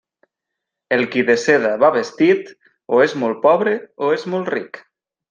El 0.97 1.03
qui 1.15 1.25
de 1.27 1.35
seda 1.41 1.73
va 1.83 1.91
vestit, 1.97 2.49
o 2.97 3.03
és 3.07 3.15
molt 3.25 3.41
pobre 3.45 3.75
o 4.09 4.15
és 4.17 4.27
molt 4.37 4.51
ric. 4.57 4.81